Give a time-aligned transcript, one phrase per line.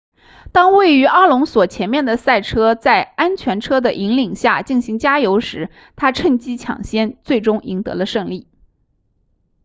[0.51, 8.47] 当位于阿隆索前面的赛车在安全车的引领下进行加油时他趁机抢先最终赢得了胜利